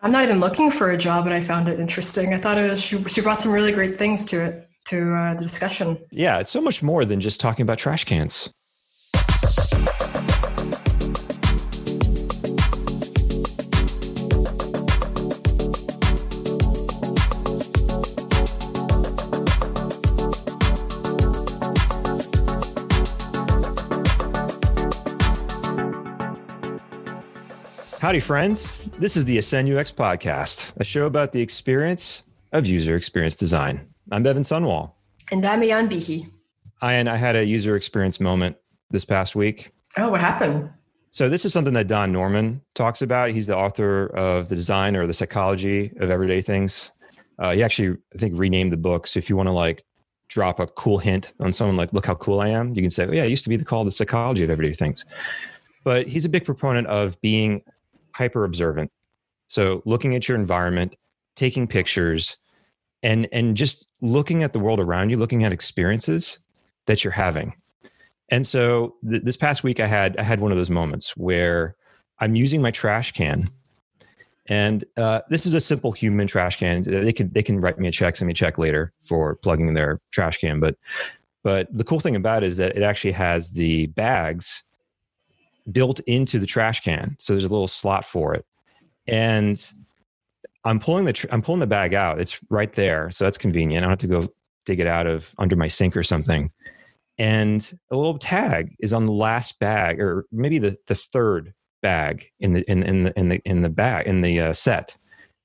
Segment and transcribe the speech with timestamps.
[0.00, 2.32] I'm not even looking for a job, and I found it interesting.
[2.32, 5.34] I thought it was, she, she brought some really great things to it, to uh,
[5.34, 5.98] the discussion.
[6.12, 8.48] Yeah, it's so much more than just talking about trash cans.
[28.08, 28.78] Howdy, friends.
[28.98, 32.22] This is the Ascend UX podcast, a show about the experience
[32.52, 33.82] of user experience design.
[34.10, 34.92] I'm Bevan Sunwall.
[35.30, 36.26] And I'm Ian Behe.
[36.82, 38.56] Ian, I had a user experience moment
[38.90, 39.72] this past week.
[39.98, 40.70] Oh, what happened?
[41.10, 43.32] So, this is something that Don Norman talks about.
[43.32, 46.92] He's the author of The Design or the Psychology of Everyday Things.
[47.38, 49.06] Uh, he actually, I think, renamed the book.
[49.06, 49.84] So, if you want to like
[50.28, 53.06] drop a cool hint on someone like, look how cool I am, you can say,
[53.06, 55.04] oh, yeah, it used to be called The Psychology of Everyday Things.
[55.84, 57.62] But he's a big proponent of being
[58.18, 58.90] hyper observant.
[59.46, 60.96] So looking at your environment,
[61.36, 62.36] taking pictures,
[63.02, 66.40] and and just looking at the world around you, looking at experiences
[66.86, 67.54] that you're having.
[68.28, 71.76] And so th- this past week, I had I had one of those moments where
[72.18, 73.48] I'm using my trash can,
[74.46, 76.82] and uh, this is a simplehuman trash can.
[76.82, 79.68] They can they can write me a check, send me a check later for plugging
[79.68, 80.58] in their trash can.
[80.58, 80.74] But
[81.44, 84.64] but the cool thing about it is that it actually has the bags
[85.72, 87.16] built into the trash can.
[87.18, 88.44] So there's a little slot for it.
[89.06, 89.70] And
[90.64, 92.20] I'm pulling the tr- I'm pulling the bag out.
[92.20, 93.82] It's right there, so that's convenient.
[93.82, 94.32] I don't have to go
[94.66, 96.50] dig it out of under my sink or something.
[97.16, 102.26] And a little tag is on the last bag, or maybe the, the third bag
[102.40, 104.96] in the in, in the in the in the bag in the uh, set.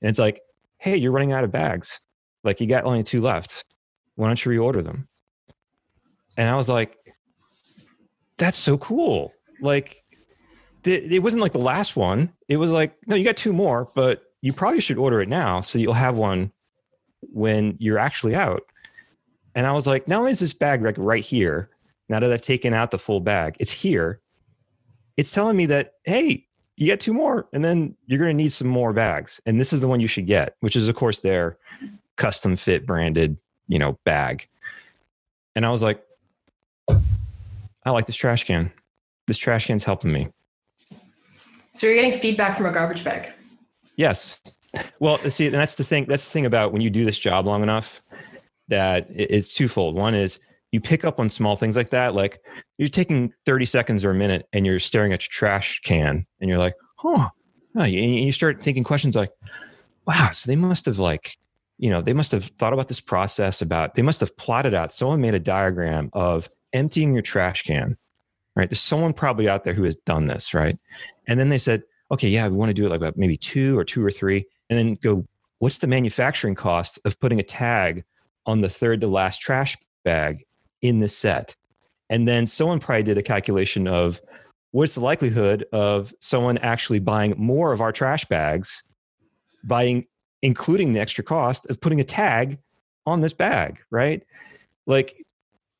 [0.01, 0.41] And it's like,
[0.77, 2.01] hey, you're running out of bags.
[2.43, 3.63] Like you got only two left.
[4.15, 5.07] Why don't you reorder them?
[6.37, 6.97] And I was like,
[8.37, 9.31] that's so cool.
[9.61, 10.02] Like
[10.85, 12.31] it wasn't like the last one.
[12.47, 15.61] It was like, no, you got two more, but you probably should order it now
[15.61, 16.51] so you'll have one
[17.21, 18.63] when you're actually out.
[19.55, 21.69] And I was like, not only is this bag like right here,
[22.09, 24.19] now that I've taken out the full bag, it's here.
[25.15, 28.51] It's telling me that, hey, you get two more, and then you're going to need
[28.51, 29.39] some more bags.
[29.45, 31.57] And this is the one you should get, which is, of course, their
[32.15, 34.47] custom fit branded, you know, bag.
[35.55, 36.03] And I was like,
[37.85, 38.73] I like this trash can.
[39.27, 40.29] This trash can's helping me.
[41.73, 43.31] So you're getting feedback from a garbage bag.
[43.95, 44.39] Yes.
[44.99, 46.05] Well, see, and that's the thing.
[46.07, 48.01] That's the thing about when you do this job long enough
[48.67, 49.95] that it's twofold.
[49.95, 50.39] One is
[50.71, 52.15] you pick up on small things like that.
[52.15, 52.39] Like
[52.77, 56.49] you're taking 30 seconds or a minute and you're staring at your trash can and
[56.49, 57.29] you're like, huh.
[57.75, 59.31] And you start thinking questions like,
[60.05, 61.37] wow, so they must have like,
[61.79, 64.93] you know, they must have thought about this process about, they must have plotted out,
[64.93, 67.97] someone made a diagram of emptying your trash can,
[68.55, 68.69] right?
[68.69, 70.77] There's someone probably out there who has done this, right?
[71.27, 73.77] And then they said, okay, yeah, we want to do it like about maybe two
[73.77, 74.45] or two or three.
[74.69, 75.25] And then go,
[75.59, 78.03] what's the manufacturing cost of putting a tag
[78.45, 80.45] on the third to last trash bag
[80.81, 81.55] in the set?
[82.09, 84.21] And then someone probably did a calculation of
[84.71, 88.83] what's the likelihood of someone actually buying more of our trash bags,
[89.63, 90.05] buying,
[90.41, 92.59] including the extra cost of putting a tag
[93.05, 94.23] on this bag, right?
[94.85, 95.25] Like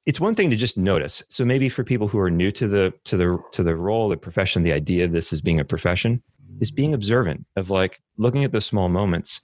[0.05, 1.23] it's one thing to just notice.
[1.29, 4.17] So maybe for people who are new to the to the to the role the
[4.17, 6.21] profession the idea of this as being a profession
[6.59, 6.95] is being mm.
[6.95, 9.41] observant of like looking at the small moments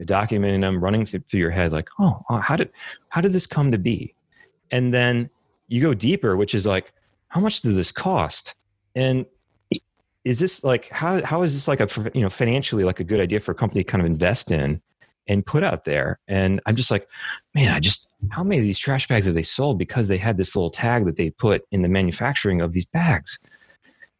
[0.00, 2.70] documenting them running through, through your head like oh, oh how did
[3.08, 4.14] how did this come to be?
[4.70, 5.30] And then
[5.68, 6.92] you go deeper which is like
[7.28, 8.54] how much did this cost?
[8.94, 9.24] And
[10.24, 13.20] is this like how how is this like a you know financially like a good
[13.20, 14.80] idea for a company to kind of invest in
[15.26, 16.18] and put out there.
[16.28, 17.08] And I'm just like,
[17.54, 20.36] man, I just, how many of these trash bags have they sold because they had
[20.36, 23.38] this little tag that they put in the manufacturing of these bags?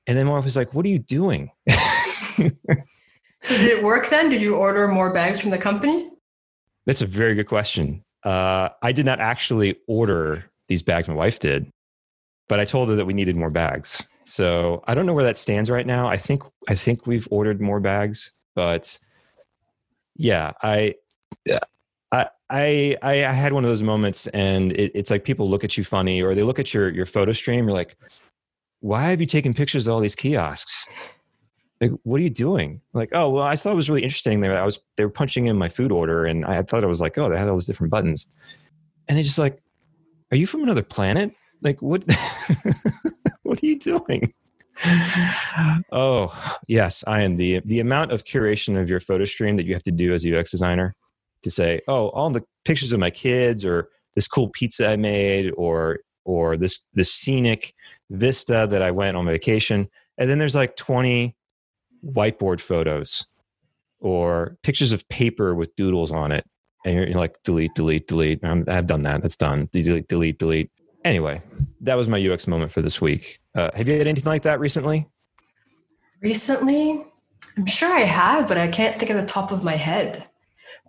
[0.06, 1.50] And then one was like, what are you doing?
[1.68, 2.48] so
[3.56, 4.28] did it work then?
[4.28, 6.10] Did you order more bags from the company?
[6.86, 8.02] That's a very good question.
[8.24, 11.08] Uh, I did not actually order these bags.
[11.08, 11.68] My wife did,
[12.48, 14.04] but I told her that we needed more bags.
[14.24, 16.06] So I don't know where that stands right now.
[16.06, 18.98] I think I think we've ordered more bags, but
[20.16, 20.94] yeah, I,
[22.12, 25.78] I, I, I had one of those moments, and it, it's like people look at
[25.78, 27.66] you funny, or they look at your your photo stream.
[27.66, 27.96] You're like,
[28.80, 30.86] why have you taken pictures of all these kiosks?
[31.80, 32.80] Like, what are you doing?
[32.92, 34.40] Like, oh, well, I thought it was really interesting.
[34.40, 37.00] There, I was they were punching in my food order, and I thought it was
[37.00, 38.28] like, oh, they had all these different buttons,
[39.08, 39.62] and they just like,
[40.30, 41.34] are you from another planet?
[41.62, 42.04] Like, what?
[43.42, 44.34] what are you doing?
[45.92, 46.34] oh
[46.66, 49.82] yes, I am the the amount of curation of your photo stream that you have
[49.84, 50.94] to do as a UX designer
[51.42, 55.52] to say, oh, all the pictures of my kids or this cool pizza I made
[55.56, 57.74] or or this this scenic
[58.10, 59.88] vista that I went on vacation.
[60.18, 61.34] And then there's like 20
[62.04, 63.26] whiteboard photos
[64.00, 66.44] or pictures of paper with doodles on it.
[66.84, 68.44] And you're, like, delete, delete, delete.
[68.44, 69.22] I'm, I've done that.
[69.22, 69.68] That's done.
[69.72, 70.70] Delete, delete, delete.
[71.04, 71.40] Anyway,
[71.80, 73.38] that was my UX moment for this week.
[73.54, 75.06] Uh, have you had anything like that recently?
[76.22, 77.04] Recently,
[77.56, 80.24] I'm sure I have, but I can't think of the top of my head.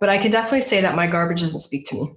[0.00, 2.14] But I can definitely say that my garbage doesn't speak to me.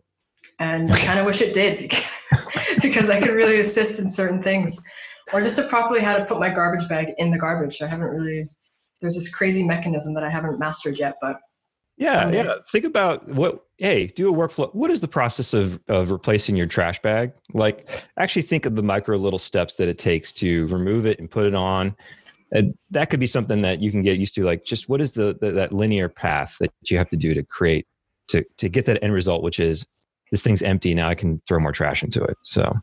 [0.60, 1.80] And I kind of wish it did
[2.82, 4.82] because I could really assist in certain things.
[5.34, 7.82] Or just to properly how to put my garbage bag in the garbage.
[7.82, 8.48] I haven't really,
[9.02, 11.38] there's this crazy mechanism that I haven't mastered yet, but
[11.98, 12.56] yeah, yeah.
[12.72, 13.64] Think about what.
[13.78, 14.74] Hey, do a workflow.
[14.74, 17.34] What is the process of of replacing your trash bag?
[17.54, 17.88] Like,
[18.18, 21.46] actually think of the micro little steps that it takes to remove it and put
[21.46, 21.96] it on.
[22.52, 24.46] And that could be something that you can get used to.
[24.46, 27.44] Like, just what is the, the that linear path that you have to do to
[27.44, 27.86] create
[28.30, 29.86] to to get that end result, which is
[30.32, 30.96] this thing's empty.
[30.96, 32.38] Now I can throw more trash into it.
[32.42, 32.74] So,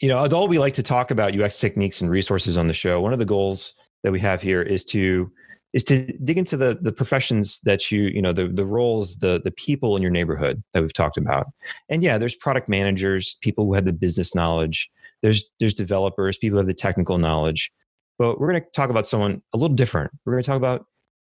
[0.00, 3.00] you know, although we like to talk about UX techniques and resources on the show,
[3.00, 5.30] one of the goals that we have here is to
[5.74, 9.40] is to dig into the the professions that you you know the the roles the
[9.44, 11.46] the people in your neighborhood that we've talked about.
[11.90, 14.88] And yeah there's product managers people who have the business knowledge.
[15.22, 17.70] There's there's developers people who have the technical knowledge.
[18.16, 20.12] But we're going to talk about someone a little different.
[20.24, 20.86] We're going to talk about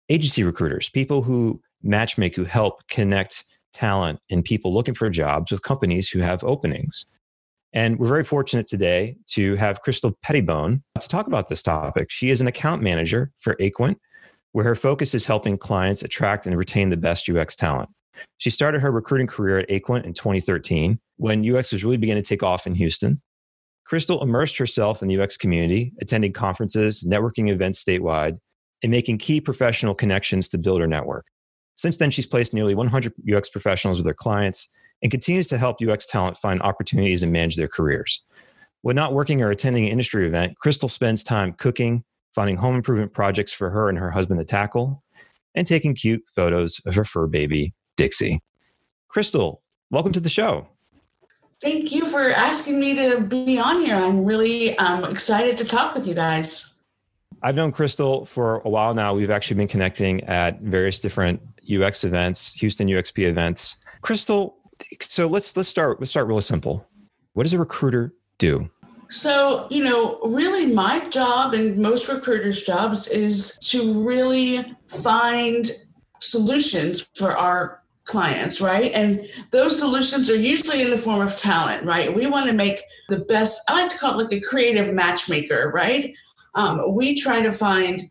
[0.10, 3.44] agency recruiters people who matchmake who help connect
[3.74, 7.08] talent and people looking for jobs with companies who have openings.
[7.74, 12.10] And we're very fortunate today to have Crystal Pettibone to talk about this topic.
[12.10, 13.98] She is an account manager for Aquent,
[14.56, 17.90] where her focus is helping clients attract and retain the best UX talent.
[18.38, 22.30] She started her recruiting career at Aquent in 2013 when UX was really beginning to
[22.30, 23.22] take off in Houston.
[23.86, 28.40] Crystal immersed herself in the UX community, attending conferences, networking events statewide,
[28.82, 31.26] and making key professional connections to build her network.
[31.76, 34.70] Since then, she's placed nearly 100 UX professionals with her clients
[35.02, 38.24] and continues to help UX talent find opportunities and manage their careers.
[38.84, 42.06] When not working or attending an industry event, Crystal spends time cooking,
[42.36, 45.02] finding home improvement projects for her and her husband to tackle,
[45.56, 48.44] and taking cute photos of her fur baby, Dixie.
[49.08, 50.68] Crystal, welcome to the show.
[51.62, 53.96] Thank you for asking me to be on here.
[53.96, 56.74] I'm really um, excited to talk with you guys.
[57.42, 59.16] I've known Crystal for a while now.
[59.16, 61.42] We've actually been connecting at various different
[61.72, 63.78] UX events, Houston UXP events.
[64.02, 64.58] Crystal,
[65.00, 66.86] so let's let's start let's start really simple.
[67.34, 68.70] What does a recruiter do?
[69.16, 75.66] So, you know, really my job and most recruiters' jobs is to really find
[76.20, 78.92] solutions for our clients, right?
[78.94, 82.14] And those solutions are usually in the form of talent, right?
[82.14, 85.72] We want to make the best, I like to call it like a creative matchmaker,
[85.74, 86.14] right?
[86.56, 88.02] Um, we try to find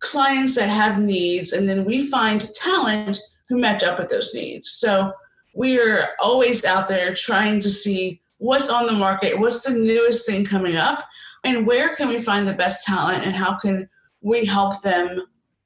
[0.00, 4.68] clients that have needs and then we find talent who match up with those needs.
[4.68, 5.14] So
[5.54, 10.26] we are always out there trying to see what's on the market, what's the newest
[10.26, 11.04] thing coming up,
[11.44, 13.88] and where can we find the best talent, and how can
[14.20, 15.20] we help them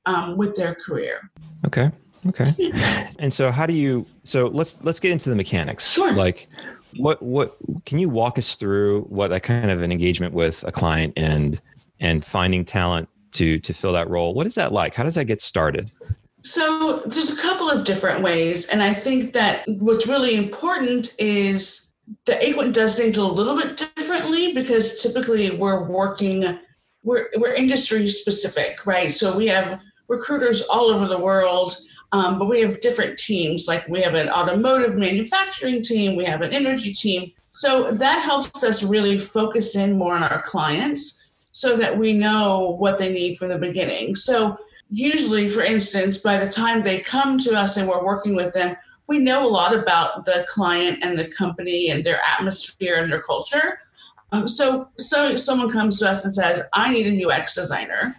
[0.07, 1.31] um, with their career.
[1.67, 1.91] Okay.
[2.27, 2.73] Okay.
[3.19, 4.07] And so, how do you?
[4.25, 5.91] So let's let's get into the mechanics.
[5.91, 6.13] Sure.
[6.13, 6.49] Like,
[6.97, 7.55] what what
[7.87, 11.61] can you walk us through what that kind of an engagement with a client and
[11.99, 14.35] and finding talent to to fill that role?
[14.35, 14.95] What is that like?
[14.95, 15.91] How does that get started?
[16.43, 21.86] So there's a couple of different ways, and I think that what's really important is
[22.25, 26.59] the Aquent does things a little bit differently because typically we're working,
[27.03, 29.11] we're, we're industry specific, right?
[29.11, 31.75] So we have recruiters all over the world,
[32.13, 33.67] um, but we have different teams.
[33.67, 37.33] Like we have an automotive manufacturing team, we have an energy team.
[37.51, 42.77] So that helps us really focus in more on our clients so that we know
[42.79, 44.15] what they need from the beginning.
[44.15, 44.59] So
[44.91, 48.77] usually, for instance, by the time they come to us and we're working with them,
[49.09, 53.23] we know a lot about the client and the company and their atmosphere and their
[53.23, 53.81] culture.
[54.33, 58.17] Um, so, so someone comes to us and says, "I need a UX designer."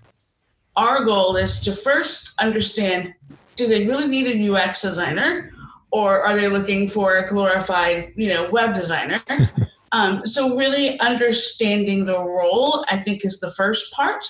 [0.75, 3.13] Our goal is to first understand:
[3.55, 5.51] Do they really need a UX designer,
[5.91, 9.21] or are they looking for a glorified, you know, web designer?
[9.91, 14.25] um, so, really understanding the role, I think, is the first part.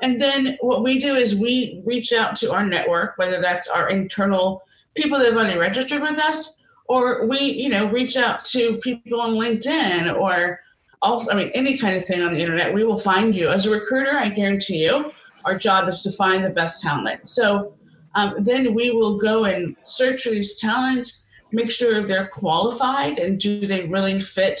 [0.00, 3.90] And then what we do is we reach out to our network, whether that's our
[3.90, 4.62] internal
[4.98, 9.20] people that have already registered with us, or we, you know, reach out to people
[9.20, 10.60] on LinkedIn or
[11.00, 13.48] also, I mean, any kind of thing on the internet, we will find you.
[13.48, 15.12] As a recruiter, I guarantee you,
[15.44, 17.28] our job is to find the best talent.
[17.28, 17.74] So
[18.14, 23.38] um, then we will go and search for these talents, make sure they're qualified and
[23.38, 24.60] do they really fit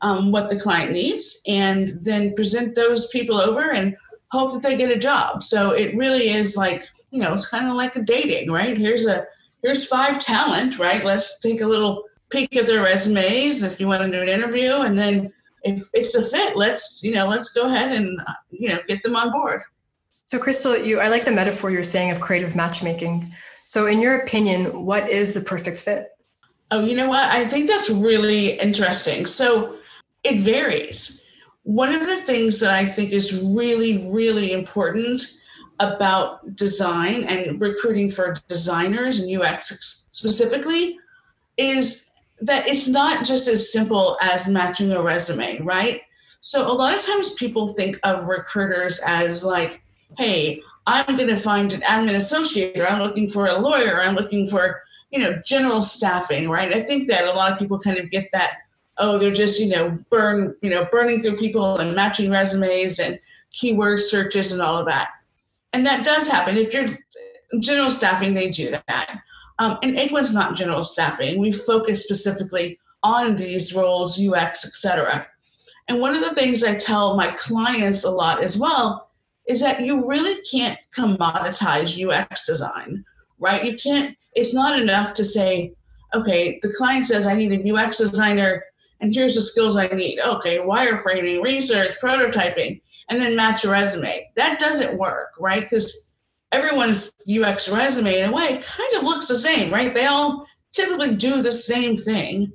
[0.00, 3.96] um, what the client needs, and then present those people over and
[4.30, 5.42] hope that they get a job.
[5.42, 8.78] So it really is like, you know, it's kind of like a dating, right?
[8.78, 9.26] Here's a
[9.62, 11.04] here's five talent, right?
[11.04, 14.72] Let's take a little peek at their resumes if you want to do an interview,
[14.72, 18.68] and then if it's a fit, let's you know let's go ahead and uh, you
[18.68, 19.60] know get them on board.
[20.26, 23.26] So, Crystal, you I like the metaphor you're saying of creative matchmaking.
[23.64, 26.08] So, in your opinion, what is the perfect fit?
[26.70, 27.24] Oh, you know what?
[27.24, 29.26] I think that's really interesting.
[29.26, 29.78] So,
[30.24, 31.26] it varies.
[31.62, 35.37] One of the things that I think is really, really important
[35.80, 40.98] about design and recruiting for designers and UX specifically
[41.56, 46.02] is that it's not just as simple as matching a resume, right?
[46.40, 49.82] So a lot of times people think of recruiters as like,
[50.16, 54.00] hey, I'm going to find an admin associate, or I'm looking for a lawyer, or
[54.00, 56.74] I'm looking for, you know, general staffing, right?
[56.74, 58.58] I think that a lot of people kind of get that,
[58.96, 63.18] oh, they're just, you know, burn, you know, burning through people and matching resumes and
[63.52, 65.10] keyword searches and all of that.
[65.72, 66.56] And that does happen.
[66.56, 66.88] If you're
[67.60, 69.20] general staffing, they do that.
[69.58, 71.38] Um, and Aquent's not general staffing.
[71.38, 75.26] We focus specifically on these roles, UX, etc.
[75.88, 79.10] And one of the things I tell my clients a lot as well
[79.46, 83.04] is that you really can't commoditize UX design,
[83.38, 83.64] right?
[83.64, 85.72] You can't, it's not enough to say,
[86.14, 88.64] okay, the client says I need a UX designer
[89.00, 90.18] and here's the skills I need.
[90.20, 94.30] Okay, wireframing, research, prototyping, and then match a resume.
[94.36, 95.62] That doesn't work, right?
[95.62, 96.14] Because
[96.52, 99.92] everyone's UX resume in a way kind of looks the same, right?
[99.92, 102.52] They all typically do the same thing.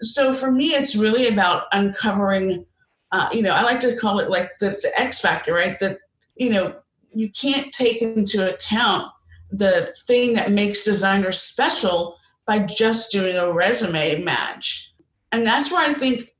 [0.00, 2.66] So for me, it's really about uncovering,
[3.12, 5.78] uh, you know, I like to call it like the, the X factor, right?
[5.78, 5.98] That,
[6.36, 6.76] you know,
[7.12, 9.12] you can't take into account
[9.50, 12.16] the thing that makes designers special
[12.46, 14.92] by just doing a resume match.
[15.30, 16.34] And that's where I think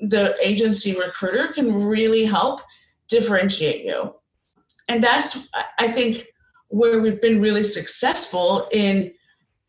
[0.00, 2.60] the agency recruiter can really help
[3.08, 4.14] differentiate you.
[4.88, 6.24] And that's, I think,
[6.68, 9.12] where we've been really successful in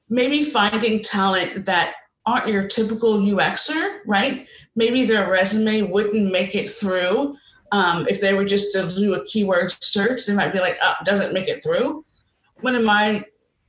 [0.09, 4.47] maybe finding talent that aren't your typical UXer, right?
[4.75, 7.37] Maybe their resume wouldn't make it through.
[7.71, 10.93] Um, if they were just to do a keyword search, they might be like, oh,
[11.05, 12.03] doesn't make it through.
[12.61, 13.23] One of my,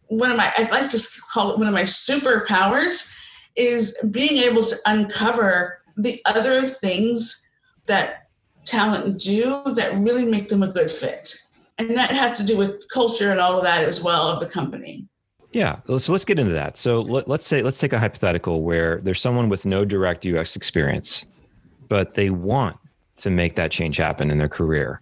[0.08, 3.14] one of my, I like to call it one of my superpowers
[3.56, 7.48] is being able to uncover the other things
[7.86, 8.27] that
[8.68, 11.34] talent do that really make them a good fit.
[11.78, 14.46] And that has to do with culture and all of that as well of the
[14.46, 15.06] company.
[15.52, 15.78] Yeah.
[15.96, 16.76] So let's get into that.
[16.76, 20.56] So let, us say let's take a hypothetical where there's someone with no direct ux
[20.56, 21.24] experience
[21.88, 22.76] but they want
[23.18, 25.00] to make that change happen in their career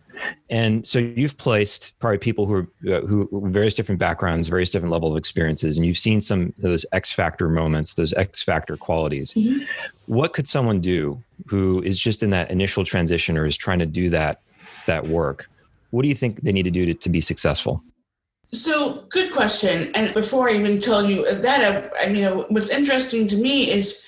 [0.48, 4.92] and so you've placed probably people who are uh, who various different backgrounds various different
[4.92, 8.76] level of experiences and you've seen some of those x factor moments those x factor
[8.76, 9.62] qualities mm-hmm.
[10.06, 13.86] what could someone do who is just in that initial transition or is trying to
[13.86, 14.40] do that
[14.86, 15.48] that work
[15.90, 17.82] what do you think they need to do to, to be successful?
[18.52, 19.90] So, good question.
[19.94, 24.06] And before I even tell you that, I, mean, what's interesting to me is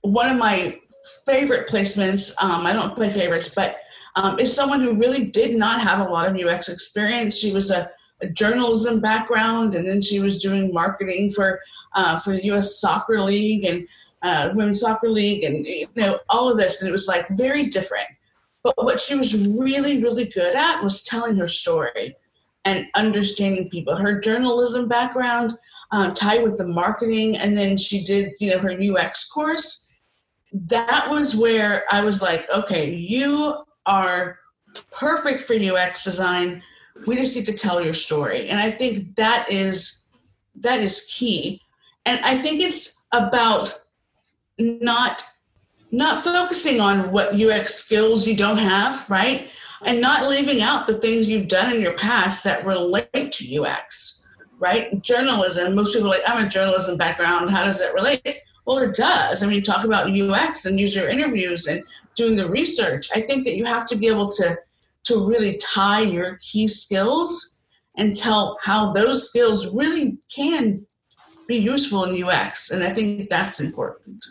[0.00, 0.78] one of my
[1.24, 2.34] favorite placements.
[2.42, 3.78] Um, I don't play favorites, but
[4.16, 7.38] um, is someone who really did not have a lot of UX experience.
[7.38, 7.90] She was a,
[8.22, 11.60] a journalism background, and then she was doing marketing for
[11.94, 12.78] uh, for the U.S.
[12.80, 13.86] Soccer League and
[14.22, 16.80] uh, Women's Soccer League, and you know all of this.
[16.80, 18.06] And it was like very different.
[18.62, 22.16] But what she was really, really good at was telling her story
[22.64, 23.94] and understanding people.
[23.94, 25.52] Her journalism background
[25.92, 29.85] um, tied with the marketing, and then she did, you know, her UX course.
[30.52, 34.38] That was where I was like, okay, you are
[34.92, 36.62] perfect for UX design.
[37.06, 40.08] We just need to tell your story, and I think that is
[40.62, 41.60] that is key.
[42.06, 43.72] And I think it's about
[44.58, 45.22] not
[45.92, 49.48] not focusing on what UX skills you don't have, right?
[49.84, 54.28] And not leaving out the things you've done in your past that relate to UX,
[54.58, 55.00] right?
[55.02, 57.50] Journalism, most people like, I'm a journalism background.
[57.50, 58.38] How does that relate?
[58.66, 59.42] Well, it does.
[59.42, 61.84] I mean, talk about UX and user interviews and
[62.16, 63.08] doing the research.
[63.14, 64.56] I think that you have to be able to
[65.04, 67.62] to really tie your key skills
[67.96, 70.84] and tell how those skills really can
[71.46, 72.72] be useful in UX.
[72.72, 74.24] And I think that's important.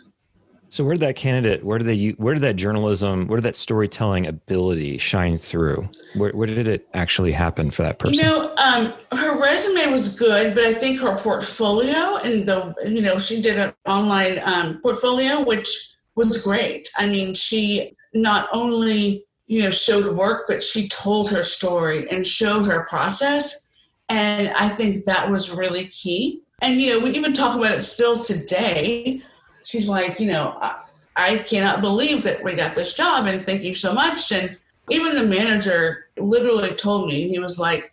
[0.76, 3.56] So where did that candidate, where did they, where did that journalism, where did that
[3.56, 5.88] storytelling ability shine through?
[6.16, 8.16] Where, where did it actually happen for that person?
[8.16, 13.00] You know, um, her resume was good, but I think her portfolio and the, you
[13.00, 16.90] know, she did an online um, portfolio, which was great.
[16.98, 22.26] I mean, she not only, you know, showed work, but she told her story and
[22.26, 23.72] showed her process.
[24.10, 26.42] And I think that was really key.
[26.60, 29.22] And, you know, we even talk about it still today
[29.66, 30.82] she's like, you know, I,
[31.16, 34.32] I cannot believe that we got this job and thank you so much.
[34.32, 34.56] And
[34.90, 37.92] even the manager literally told me, he was like,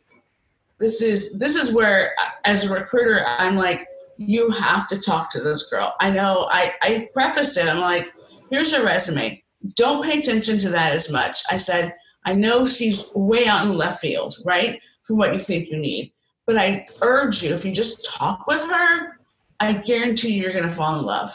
[0.83, 2.13] this is this is where
[2.45, 3.87] as a recruiter i'm like
[4.17, 5.95] you have to talk to this girl.
[5.99, 7.67] I know i i prefaced it.
[7.67, 8.13] I'm like
[8.49, 9.41] here's her resume.
[9.75, 11.43] Don't pay attention to that as much.
[11.49, 15.69] I said i know she's way out in left field right for what you think
[15.69, 16.11] you need.
[16.45, 19.17] But I urge you, if you just talk with her,
[19.61, 21.33] I guarantee you you're going to fall in love.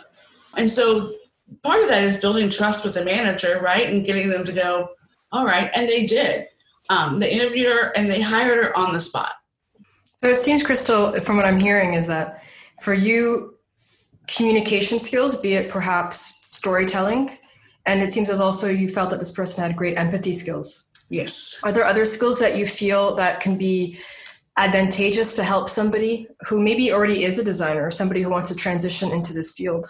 [0.59, 1.07] And so
[1.63, 3.89] part of that is building trust with the manager, right?
[3.89, 4.91] And getting them to go,
[5.33, 5.71] all right.
[5.75, 6.47] And they did.
[6.91, 9.33] Um, they interviewed her and they hired her on the spot.
[10.15, 12.43] So it seems, Crystal, from what I'm hearing, is that
[12.83, 13.55] for you,
[14.27, 17.31] communication skills, be it perhaps storytelling,
[17.87, 20.91] and it seems as also you felt that this person had great empathy skills.
[21.09, 21.61] Yes.
[21.65, 23.99] Are there other skills that you feel that can be
[24.59, 28.57] advantageous to help somebody who maybe already is a designer or somebody who wants to
[28.57, 29.87] transition into this field?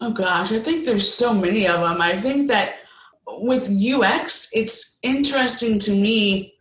[0.00, 2.00] Oh gosh, I think there's so many of them.
[2.00, 2.76] I think that
[3.26, 6.54] with UX, it's interesting to me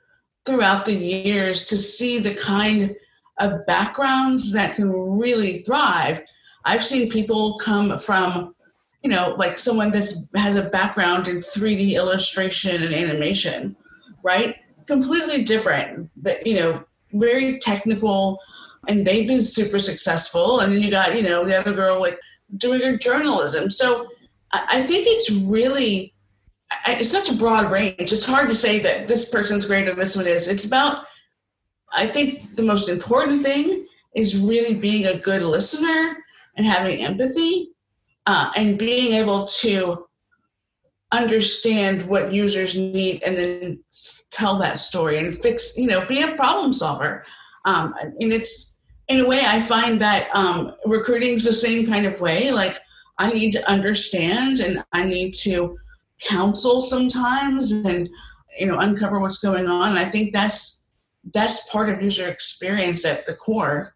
[0.45, 2.95] throughout the years to see the kind
[3.39, 6.21] of backgrounds that can really thrive.
[6.65, 8.55] I've seen people come from,
[9.03, 13.75] you know, like someone that has a background in 3D illustration and animation,
[14.23, 14.55] right?
[14.85, 16.09] Completely different.
[16.21, 18.39] That you know, very technical,
[18.87, 20.59] and they've been super successful.
[20.59, 22.19] And then you got, you know, the other girl like
[22.57, 23.69] doing her journalism.
[23.69, 24.09] So
[24.51, 26.13] I think it's really
[26.87, 27.95] it's such a broad range.
[27.99, 30.47] It's hard to say that this person's great or this one is.
[30.47, 31.05] It's about
[31.91, 36.17] I think the most important thing is really being a good listener
[36.55, 37.69] and having empathy
[38.25, 40.07] uh, and being able to
[41.11, 43.83] understand what users need and then
[44.31, 47.23] tell that story and fix, you know, be a problem solver.
[47.65, 48.72] Um, and it's
[49.07, 52.51] in a way I find that um, recruiting is the same kind of way.
[52.51, 52.77] Like
[53.17, 55.77] I need to understand and I need to
[56.21, 58.09] counsel sometimes and
[58.57, 59.89] you know uncover what's going on.
[59.89, 60.91] And I think that's
[61.33, 63.95] that's part of user experience at the core.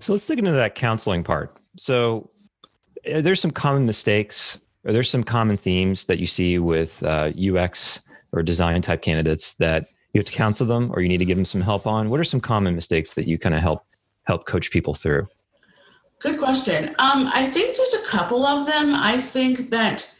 [0.00, 1.56] So let's dig into that counseling part.
[1.76, 2.30] So
[3.04, 8.00] there's some common mistakes or there's some common themes that you see with uh, UX
[8.32, 11.36] or design type candidates that you have to counsel them or you need to give
[11.36, 12.10] them some help on.
[12.10, 13.80] What are some common mistakes that you kind of help
[14.26, 15.26] help coach people through?
[16.18, 16.88] Good question.
[16.98, 18.94] Um, I think there's a couple of them.
[18.94, 20.12] I think that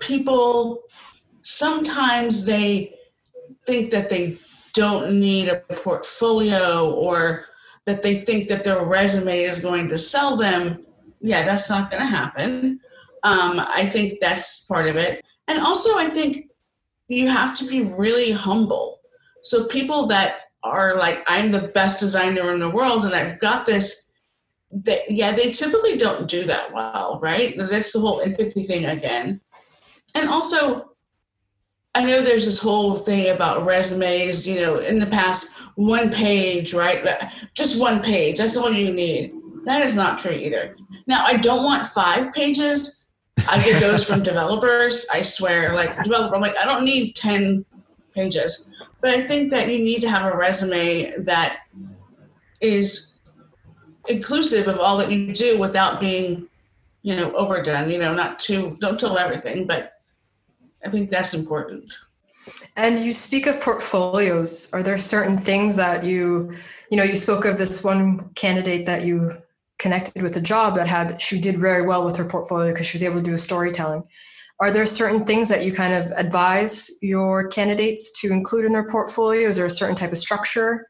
[0.00, 0.82] people
[1.42, 2.94] sometimes they
[3.66, 4.36] think that they
[4.74, 7.46] don't need a portfolio or
[7.84, 10.86] that they think that their resume is going to sell them,
[11.20, 12.80] yeah, that's not going to happen.
[13.24, 15.24] Um, I think that's part of it.
[15.48, 16.48] And also, I think
[17.08, 19.00] you have to be really humble.
[19.42, 23.66] So, people that are like, I'm the best designer in the world and I've got
[23.66, 24.12] this,
[24.70, 27.54] that, yeah, they typically don't do that well, right?
[27.56, 29.40] That's the whole empathy thing again.
[30.14, 30.92] And also,
[31.94, 36.72] I know there's this whole thing about resumes, you know, in the past, one page,
[36.74, 37.06] right?
[37.54, 38.38] Just one page.
[38.38, 39.32] That's all you need.
[39.64, 40.76] That is not true either.
[41.06, 43.06] Now, I don't want five pages.
[43.48, 45.06] I get those from developers.
[45.12, 47.64] I swear, like developer, I'm like, I don't need 10
[48.14, 48.74] pages.
[49.02, 51.58] But I think that you need to have a resume that
[52.60, 53.20] is
[54.08, 56.48] inclusive of all that you do without being,
[57.02, 59.94] you know, overdone, you know, not too, don't tell everything, but
[60.84, 61.92] I think that's important.
[62.76, 64.72] And you speak of portfolios.
[64.72, 66.54] Are there certain things that you,
[66.90, 69.32] you know, you spoke of this one candidate that you
[69.78, 72.94] connected with a job that had, she did very well with her portfolio because she
[72.94, 74.04] was able to do a storytelling.
[74.62, 78.86] Are there certain things that you kind of advise your candidates to include in their
[78.86, 79.48] portfolio?
[79.48, 80.88] Is there a certain type of structure?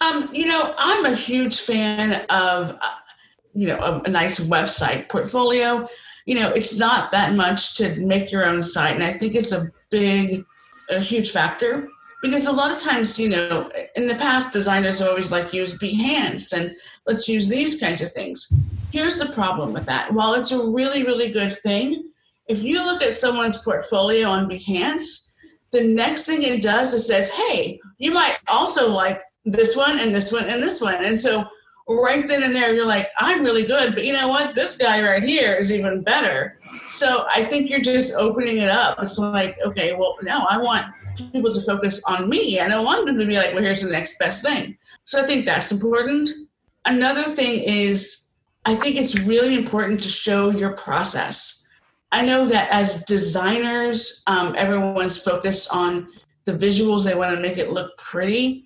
[0.00, 2.96] Um, you know, I'm a huge fan of, uh,
[3.54, 5.88] you know, a, a nice website portfolio
[6.24, 8.94] you know, it's not that much to make your own site.
[8.94, 10.44] And I think it's a big,
[10.90, 11.88] a huge factor
[12.22, 15.78] because a lot of times, you know, in the past, designers have always like use
[15.78, 16.74] Behance and
[17.06, 18.52] let's use these kinds of things.
[18.92, 20.12] Here's the problem with that.
[20.12, 22.10] While it's a really, really good thing,
[22.48, 25.34] if you look at someone's portfolio on Behance,
[25.70, 30.14] the next thing it does is says, hey, you might also like this one and
[30.14, 31.04] this one and this one.
[31.04, 31.44] And so
[31.88, 34.54] right then and there you're like i'm really good but you know what?
[34.54, 36.58] This guy right here is even better.
[36.86, 38.98] So i think you're just opening it up.
[39.02, 40.86] It's like okay well no, i want
[41.32, 42.60] people to focus on me.
[42.60, 44.76] I don't want them to be like well here's the next best thing.
[45.04, 46.30] So i think that's important.
[46.84, 51.61] Another thing is i think it's really important to show your process
[52.12, 56.08] i know that as designers um, everyone's focused on
[56.44, 57.04] the visuals.
[57.04, 58.64] They want to make it look pretty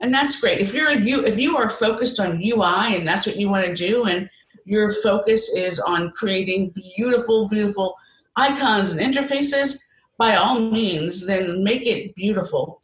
[0.00, 0.60] and that's great.
[0.60, 3.74] If you're you if you are focused on ui and that's what you want to
[3.74, 4.28] do and
[4.64, 7.96] your focus is on creating beautiful beautiful
[8.36, 9.82] icons and interfaces
[10.18, 12.82] by all means then make it beautiful.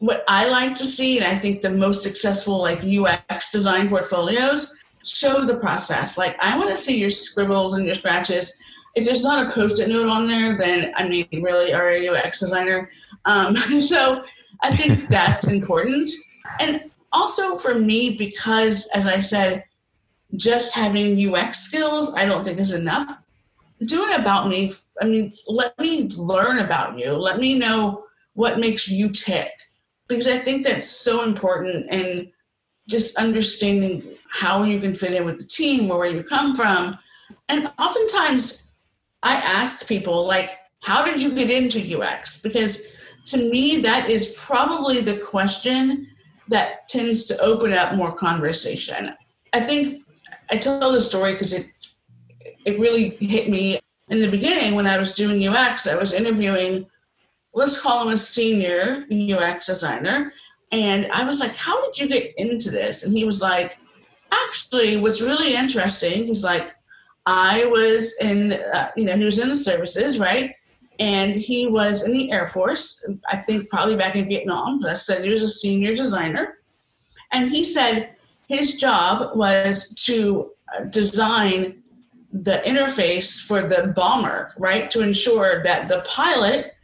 [0.00, 4.78] What i like to see and i think the most successful like ux design portfolios
[5.04, 6.18] show the process.
[6.18, 8.62] Like i want to see your scribbles and your scratches
[8.94, 12.40] if there's not a post-it note on there then i mean really are a ux
[12.40, 12.88] designer
[13.24, 14.22] um, so
[14.62, 16.10] i think that's important
[16.60, 19.64] and also for me, because as I said,
[20.36, 23.10] just having UX skills, I don't think is enough.
[23.86, 24.72] Do it about me.
[25.00, 27.12] I mean, let me learn about you.
[27.12, 29.52] Let me know what makes you tick.
[30.08, 32.30] Because I think that's so important and
[32.88, 36.98] just understanding how you can fit in with the team or where you come from.
[37.48, 38.67] And oftentimes
[39.28, 42.40] I ask people like, how did you get into UX?
[42.40, 46.06] Because to me, that is probably the question
[46.48, 49.14] that tends to open up more conversation.
[49.52, 50.02] I think
[50.50, 51.66] I tell the story because it
[52.64, 55.86] it really hit me in the beginning when I was doing UX.
[55.86, 56.86] I was interviewing,
[57.52, 60.32] let's call him a senior UX designer,
[60.72, 63.76] and I was like, "How did you get into this?" And he was like,
[64.32, 66.74] "Actually, what's really interesting." He's like,
[67.28, 70.54] "I was in, uh, you know, he was in the services, right?"
[70.98, 74.84] and he was in the Air Force, I think probably back in Vietnam.
[74.84, 76.58] I said he was a senior designer.
[77.30, 78.16] And he said
[78.48, 81.82] his job was to uh, design
[82.32, 84.90] the interface for the bomber, right?
[84.90, 86.74] To ensure that the pilot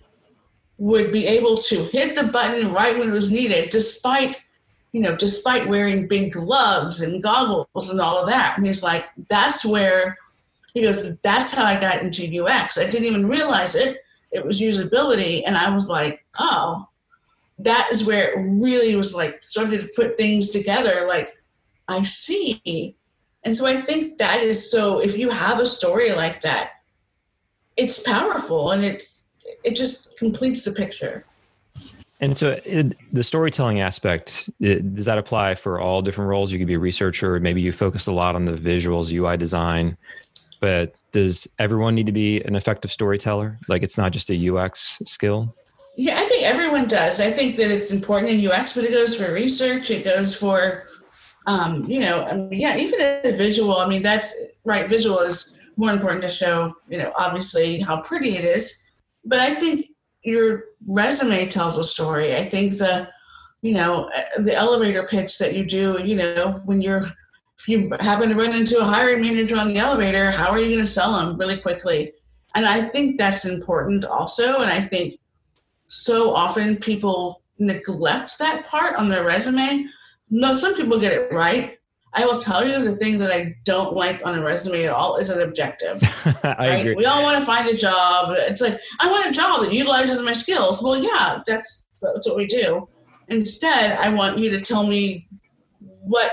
[0.79, 4.41] would be able to hit the button right when it was needed, despite,
[4.93, 8.57] you know, despite wearing big gloves and goggles and all of that.
[8.57, 10.17] And he's like, that's where
[10.75, 12.77] he goes, that's how I got into UX.
[12.77, 13.99] I didn't even realize it.
[14.33, 15.43] It was usability.
[15.47, 16.89] And i was like oh.
[17.61, 21.31] That is where it really was like started to put things together like
[21.87, 22.97] i see.
[23.45, 26.73] And so i think that is so if you have a story like that
[27.77, 29.29] it's powerful and it's
[29.63, 31.25] it just completes the picture.
[32.21, 36.51] And so it, the storytelling aspect it, does that apply for all different roles?
[36.51, 37.39] You could be a researcher.
[37.41, 39.97] Maybe you focused a lot on the visuals ui design
[40.65, 43.59] but does everyone need to be an effective storyteller?
[43.69, 45.55] Like it's not just a UX skill?
[45.95, 47.21] Yeah, I think everyone does.
[47.21, 50.85] I think that it's important in UX, but it goes for research, it goes for,
[51.47, 53.77] um, you know, I mean, yeah, even a visual.
[53.77, 54.89] I mean, that's right.
[54.89, 58.89] Visual is more important to show, you know, obviously how pretty it is.
[59.23, 59.89] But I think
[60.23, 62.35] your resume tells a story.
[62.37, 63.07] I think the,
[63.61, 67.03] you know, the elevator pitch that you do, you know, when you're
[67.59, 70.71] if you happen to run into a hiring manager on the elevator, how are you
[70.71, 72.13] going to sell them really quickly?
[72.55, 74.61] And I think that's important also.
[74.61, 75.15] And I think
[75.87, 79.87] so often people neglect that part on their resume.
[80.31, 81.79] No, some people get it right.
[82.15, 85.17] I will tell you the thing that I don't like on a resume at all
[85.17, 86.01] is an objective.
[86.45, 86.75] I right?
[86.81, 86.95] agree.
[86.95, 88.35] We all want to find a job.
[88.37, 90.83] It's like I want a job that utilizes my skills.
[90.83, 92.89] Well, yeah, that's that's what we do.
[93.29, 95.27] Instead, I want you to tell me
[95.81, 96.31] what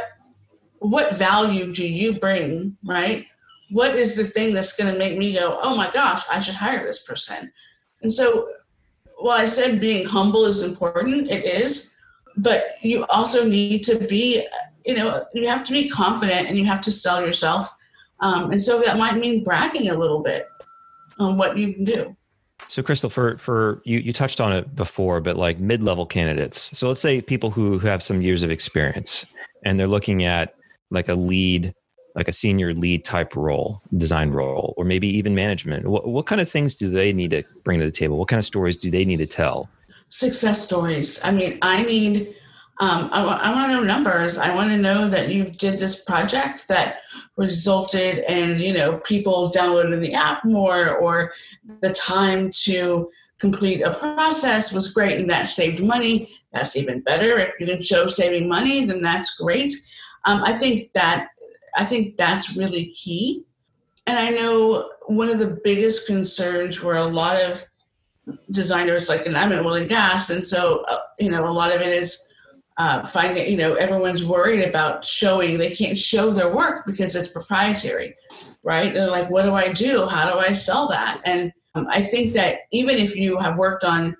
[0.81, 3.27] what value do you bring, right?
[3.69, 6.55] What is the thing that's going to make me go, oh my gosh, I should
[6.55, 7.53] hire this person?
[8.01, 8.49] And so,
[9.17, 11.95] while I said being humble is important, it is,
[12.37, 14.47] but you also need to be,
[14.83, 17.71] you know, you have to be confident and you have to sell yourself.
[18.21, 20.47] Um, and so that might mean bragging a little bit
[21.19, 22.17] on what you can do.
[22.67, 26.75] So, Crystal, for for you, you touched on it before, but like mid-level candidates.
[26.75, 29.27] So, let's say people who, who have some years of experience,
[29.63, 30.55] and they're looking at
[30.91, 31.73] like a lead
[32.13, 35.87] like a senior lead type role design role or maybe even management.
[35.87, 38.17] What, what kind of things do they need to bring to the table?
[38.17, 39.69] What kind of stories do they need to tell?
[40.09, 41.23] Success stories.
[41.23, 42.35] I mean i need
[42.79, 44.39] um, I, I want to know numbers.
[44.39, 46.97] I want to know that you did this project that
[47.37, 51.31] resulted in you know people downloading the app more or
[51.81, 56.31] the time to complete a process was great and that saved money.
[56.51, 57.37] That's even better.
[57.37, 59.73] If you can show saving money then that's great
[60.25, 61.29] um, I think that
[61.75, 63.45] I think that's really key.
[64.07, 67.63] And I know one of the biggest concerns where a lot of
[68.51, 71.73] designers, like, and I'm in oil and gas, and so uh, you know, a lot
[71.73, 72.27] of it is
[72.77, 73.49] uh, finding.
[73.49, 75.57] You know, everyone's worried about showing.
[75.57, 78.15] They can't show their work because it's proprietary,
[78.63, 78.95] right?
[78.95, 80.05] And like, what do I do?
[80.07, 81.21] How do I sell that?
[81.25, 84.15] And um, I think that even if you have worked on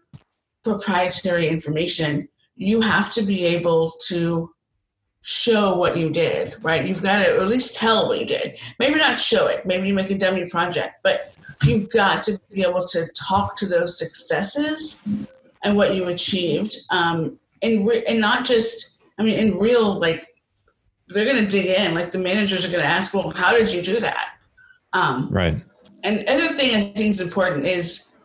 [0.63, 4.49] proprietary information, you have to be able to
[5.21, 6.86] show what you did, right?
[6.86, 8.57] You've got to at least tell what you did.
[8.79, 9.65] Maybe not show it.
[9.65, 13.67] Maybe you make a dummy project, but you've got to be able to talk to
[13.67, 15.07] those successes
[15.63, 18.89] and what you achieved, um, and re- and not just.
[19.19, 20.25] I mean, in real like,
[21.10, 21.93] they're going to dig in.
[21.93, 24.29] Like the managers are going to ask, "Well, how did you do that?"
[24.93, 25.62] Um, right.
[26.03, 28.17] And other thing I think is important is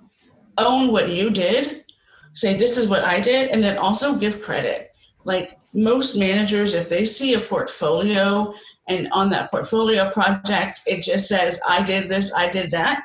[0.57, 1.85] own what you did.
[2.33, 4.96] Say this is what I did, and then also give credit
[5.27, 8.55] like most managers, if they see a portfolio
[8.89, 13.03] and on that portfolio project, it just says, I did this, I did that,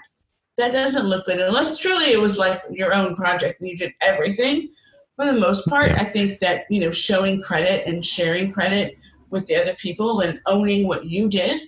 [0.58, 3.94] that doesn't look good unless truly it was like your own project and you did
[4.02, 4.70] everything.
[5.16, 5.98] for the most part, yeah.
[6.00, 8.98] I think that you know showing credit and sharing credit
[9.32, 11.62] with the other people and owning what you did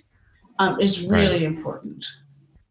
[0.60, 1.54] um, is really right.
[1.54, 2.04] important.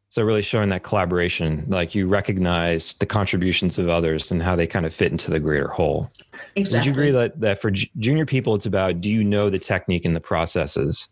[0.07, 4.67] So really showing that collaboration, like you recognize the contributions of others and how they
[4.67, 6.07] kind of fit into the greater whole.
[6.55, 6.79] Exactly.
[6.79, 10.05] Would you agree that that for junior people, it's about do you know the technique
[10.05, 11.07] and the processes,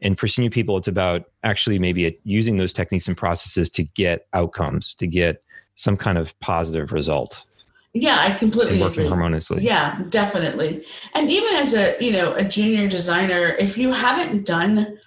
[0.00, 4.26] and for senior people, it's about actually maybe using those techniques and processes to get
[4.32, 5.42] outcomes, to get
[5.74, 7.44] some kind of positive result.
[7.92, 9.08] Yeah, I completely working agree.
[9.08, 9.62] harmoniously.
[9.62, 10.84] Yeah, definitely.
[11.14, 14.98] And even as a you know a junior designer, if you haven't done,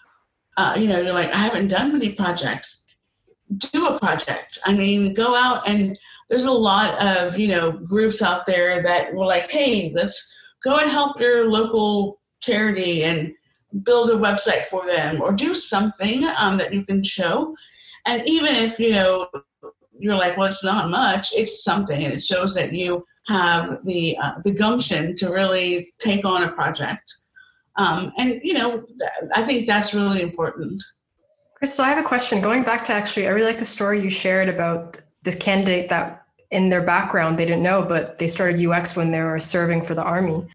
[0.57, 2.79] uh, you know, you're like I haven't done many projects
[3.57, 4.59] do a project.
[4.65, 5.97] I mean, go out and
[6.29, 10.77] there's a lot of, you know, groups out there that were like, hey, let's go
[10.77, 13.33] and help your local charity and
[13.83, 17.55] build a website for them or do something um, that you can show.
[18.05, 19.27] And even if, you know,
[19.97, 24.17] you're like, well, it's not much, it's something and it shows that you have the,
[24.17, 27.13] uh, the gumption to really take on a project.
[27.75, 28.85] Um, and, you know,
[29.35, 30.81] I think that's really important.
[31.55, 32.41] Crystal, I have a question.
[32.41, 36.18] Going back to actually, I really like the story you shared about this candidate that
[36.51, 39.93] in their background they didn't know, but they started UX when they were serving for
[39.93, 40.47] the army.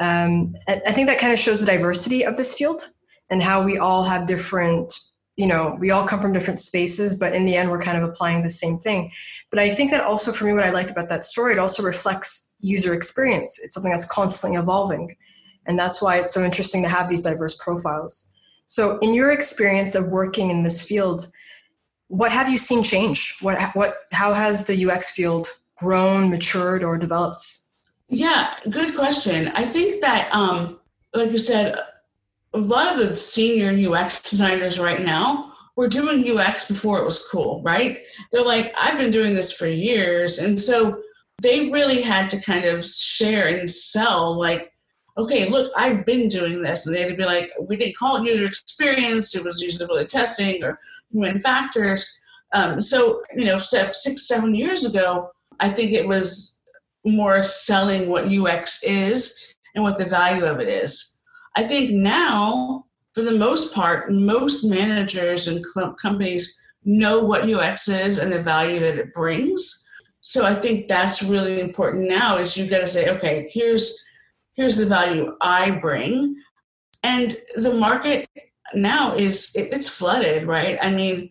[0.00, 2.88] Um, I think that kind of shows the diversity of this field
[3.30, 4.92] and how we all have different,
[5.36, 8.08] you know, we all come from different spaces, but in the end, we're kind of
[8.08, 9.10] applying the same thing.
[9.50, 11.82] But I think that also for me, what I liked about that story, it also
[11.82, 13.60] reflects user experience.
[13.62, 15.14] It's something that's constantly evolving.
[15.66, 18.32] And that's why it's so interesting to have these diverse profiles.
[18.66, 21.26] So, in your experience of working in this field,
[22.12, 23.36] what have you seen change?
[23.40, 25.48] What, what, how has the UX field
[25.78, 27.40] grown, matured, or developed?
[28.10, 29.48] Yeah, good question.
[29.54, 30.78] I think that, um,
[31.14, 31.74] like you said,
[32.52, 37.26] a lot of the senior UX designers right now were doing UX before it was
[37.32, 38.00] cool, right?
[38.30, 40.38] They're like, I've been doing this for years.
[40.38, 41.00] And so
[41.40, 44.71] they really had to kind of share and sell, like,
[45.16, 46.86] okay, look, I've been doing this.
[46.86, 50.78] And they'd be like, we didn't call it user experience, it was usability testing or
[51.10, 52.20] human factors.
[52.52, 56.60] Um, so, you know, six, seven years ago, I think it was
[57.04, 61.22] more selling what UX is and what the value of it is.
[61.56, 65.64] I think now, for the most part, most managers and
[66.00, 69.88] companies know what UX is and the value that it brings.
[70.20, 74.02] So I think that's really important now is you've got to say, okay, here's
[74.54, 76.36] here's the value I bring.
[77.02, 78.28] And the market
[78.74, 80.78] now is it, it's flooded, right?
[80.80, 81.30] I mean,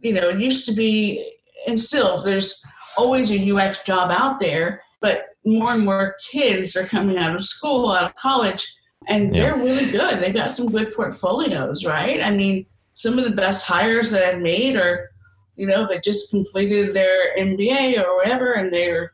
[0.00, 1.32] you know, it used to be,
[1.66, 2.64] and still there's
[2.96, 7.42] always a UX job out there, but more and more kids are coming out of
[7.42, 8.66] school, out of college,
[9.08, 10.20] and they're really good.
[10.20, 12.20] They've got some good portfolios, right?
[12.20, 15.08] I mean, some of the best hires that I've made are,
[15.56, 19.12] you know, they just completed their MBA or whatever, and they're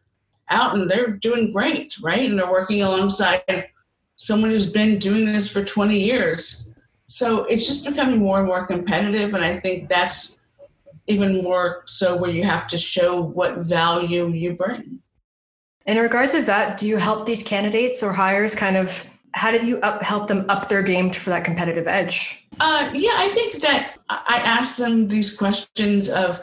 [0.51, 2.29] out and they're doing great, right?
[2.29, 3.69] And they're working alongside
[4.17, 6.77] someone who's been doing this for 20 years.
[7.07, 9.35] So it's just becoming more and more competitive.
[9.35, 10.49] And I think that's
[11.07, 15.01] even more so where you have to show what value you bring.
[15.87, 19.67] In regards of that, do you help these candidates or hires kind of how did
[19.67, 22.49] you up, help them up their game for that competitive edge?
[22.59, 26.43] Uh, yeah, I think that I ask them these questions of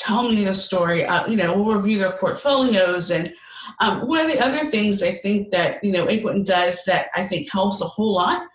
[0.00, 1.04] tell me the story.
[1.04, 3.32] Uh, you know, we'll review their portfolios and
[3.78, 7.22] um, one of the other things I think that you know Equinton does that I
[7.22, 8.46] think helps a whole lot.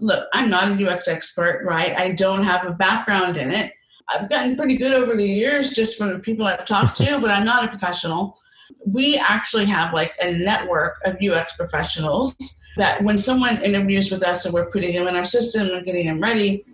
[0.00, 1.96] Look, I'm not a UX expert, right?
[1.96, 3.72] I don't have a background in it.
[4.08, 7.30] I've gotten pretty good over the years just from the people I've talked to, but
[7.30, 8.38] I'm not a professional.
[8.84, 12.36] We actually have like a network of UX professionals
[12.76, 16.06] that when someone interviews with us and we're putting them in our system and getting
[16.06, 16.64] them ready,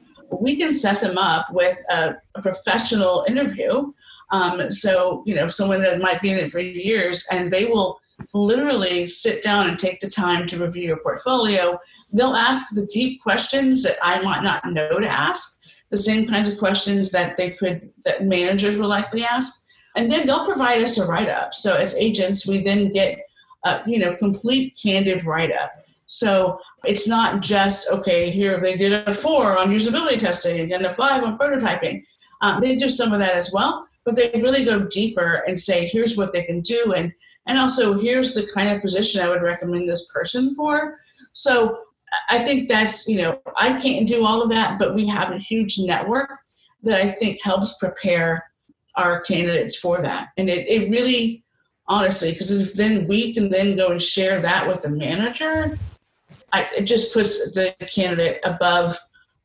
[0.41, 3.93] we can set them up with a, a professional interview
[4.33, 8.01] um, so, you know, someone that might be in it for years and they will
[8.33, 11.79] literally sit down and take the time to review your portfolio.
[12.13, 16.51] They'll ask the deep questions that I might not know to ask, the same kinds
[16.51, 19.67] of questions that they could, that managers will likely ask.
[19.97, 21.53] And then they'll provide us a write up.
[21.53, 23.19] So, as agents, we then get,
[23.87, 25.73] you know, complete candid write up.
[26.07, 30.93] So it's not just, okay, here they did a four on usability testing and a
[30.93, 32.05] five on prototyping.
[32.41, 35.87] Um, they do some of that as well but they really go deeper and say
[35.87, 37.13] here's what they can do and
[37.47, 40.99] and also here's the kind of position i would recommend this person for.
[41.33, 41.79] So
[42.29, 45.39] i think that's you know i can't do all of that but we have a
[45.39, 46.31] huge network
[46.83, 48.45] that i think helps prepare
[48.95, 50.29] our candidates for that.
[50.37, 51.45] And it, it really
[51.89, 55.77] honestly because then we can then go and share that with the manager
[56.53, 58.97] I, it just puts the candidate above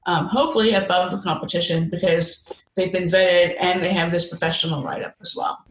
[0.05, 5.03] um, hopefully above the competition because they've been vetted and they have this professional write
[5.03, 5.65] up as well.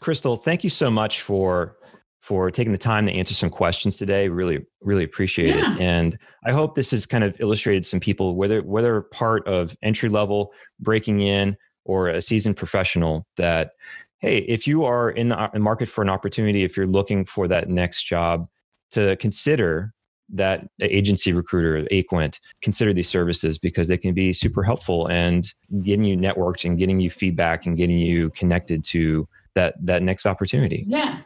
[0.00, 1.76] Crystal, thank you so much for
[2.20, 4.28] for taking the time to answer some questions today.
[4.28, 5.74] Really, really appreciate yeah.
[5.74, 5.80] it.
[5.80, 10.08] And I hope this has kind of illustrated some people, whether whether part of entry
[10.08, 13.72] level, breaking in, or a seasoned professional, that
[14.20, 17.68] hey, if you are in the market for an opportunity, if you're looking for that
[17.68, 18.48] next job,
[18.90, 19.92] to consider
[20.30, 26.04] that agency recruiter, Aquent, consider these services because they can be super helpful and getting
[26.04, 30.84] you networked and getting you feedback and getting you connected to that that next opportunity.
[30.86, 31.20] Yeah.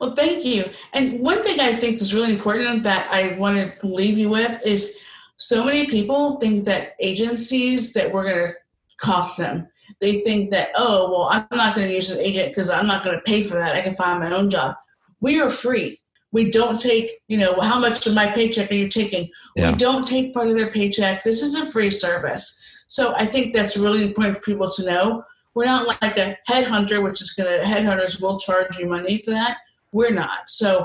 [0.00, 0.70] Well, thank you.
[0.92, 4.60] And one thing I think is really important that I want to leave you with
[4.64, 5.02] is
[5.36, 8.54] so many people think that agencies that we're going to
[8.98, 9.68] cost them.
[10.00, 13.04] They think that, oh, well, I'm not going to use an agent because I'm not
[13.04, 13.76] going to pay for that.
[13.76, 14.74] I can find my own job.
[15.20, 15.98] We are free.
[16.36, 19.30] We don't take, you know, how much of my paycheck are you taking?
[19.56, 19.70] Yeah.
[19.70, 21.22] We don't take part of their paycheck.
[21.22, 22.44] This is a free service.
[22.88, 25.24] So I think that's really important for people to know.
[25.54, 29.30] We're not like a headhunter, which is going to, headhunters will charge you money for
[29.30, 29.56] that.
[29.92, 30.50] We're not.
[30.50, 30.84] So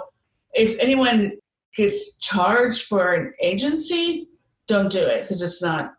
[0.54, 1.34] if anyone
[1.76, 4.30] gets charged for an agency,
[4.68, 5.96] don't do it because it's not,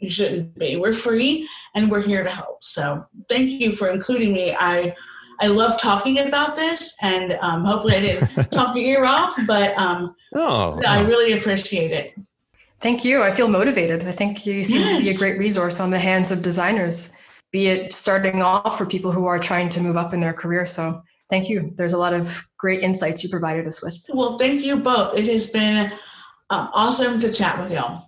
[0.00, 0.74] you shouldn't be.
[0.74, 2.64] We're free and we're here to help.
[2.64, 4.56] So thank you for including me.
[4.58, 4.96] I,
[5.40, 9.76] I love talking about this, and um, hopefully I didn't talk your ear off, but
[9.76, 12.14] um, oh, I really appreciate it.
[12.80, 13.22] Thank you.
[13.22, 14.04] I feel motivated.
[14.04, 14.92] I think you seem yes.
[14.92, 17.20] to be a great resource on the hands of designers,
[17.50, 20.64] be it starting off for people who are trying to move up in their career.
[20.64, 21.72] So thank you.
[21.76, 23.96] There's a lot of great insights you provided us with.
[24.08, 25.16] Well, thank you both.
[25.16, 25.90] It has been
[26.50, 28.07] um, awesome to chat with y'all.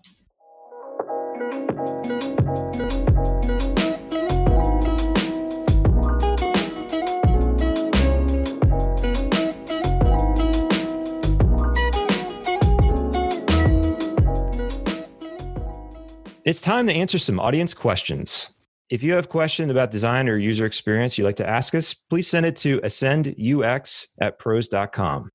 [16.50, 18.50] It's time to answer some audience questions.
[18.88, 22.26] If you have questions about design or user experience you'd like to ask us, please
[22.26, 25.30] send it to ascendux at pros.com.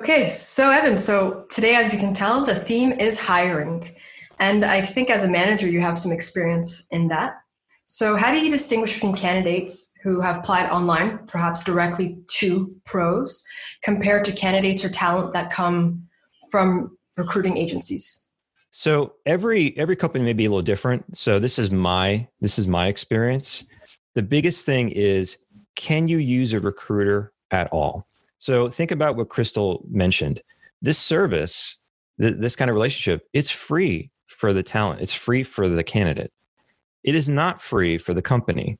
[0.00, 3.84] Okay, so Evan, so today, as we can tell, the theme is hiring.
[4.40, 7.34] And I think as a manager, you have some experience in that.
[7.86, 13.44] So, how do you distinguish between candidates who have applied online, perhaps directly to pros,
[13.82, 16.08] compared to candidates or talent that come
[16.50, 18.21] from recruiting agencies?
[18.74, 21.16] So every every company may be a little different.
[21.16, 23.64] So this is my this is my experience.
[24.14, 25.36] The biggest thing is
[25.76, 28.06] can you use a recruiter at all?
[28.38, 30.40] So think about what Crystal mentioned.
[30.80, 31.78] This service,
[32.18, 35.02] th- this kind of relationship, it's free for the talent.
[35.02, 36.32] It's free for the candidate.
[37.04, 38.78] It is not free for the company.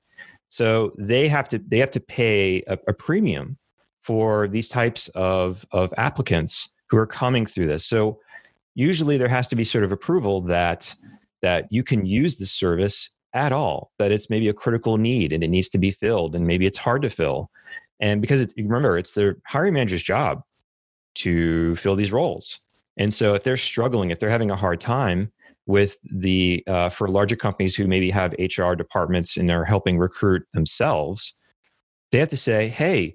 [0.48, 3.58] So they have to they have to pay a, a premium
[4.00, 7.84] for these types of of applicants who are coming through this.
[7.84, 8.20] So
[8.74, 10.94] usually there has to be sort of approval that
[11.42, 15.42] that you can use the service at all that it's maybe a critical need and
[15.42, 17.50] it needs to be filled and maybe it's hard to fill.
[18.00, 20.42] And because remember it's the hiring manager's job
[21.16, 22.60] to fill these roles.
[22.96, 25.32] And so if they're struggling if they're having a hard time
[25.66, 30.42] with the uh, for larger companies who maybe have hr departments and are helping recruit
[30.52, 31.34] themselves
[32.10, 33.14] they have to say hey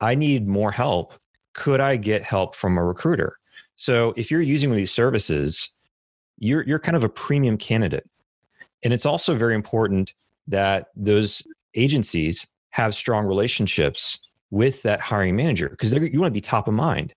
[0.00, 1.14] i need more help.
[1.54, 3.36] Could i get help from a recruiter
[3.78, 5.70] so if you're using one of these services,
[6.38, 8.10] you're you're kind of a premium candidate.
[8.82, 10.14] And it's also very important
[10.48, 14.18] that those agencies have strong relationships
[14.50, 17.14] with that hiring manager because you want to be top of mind.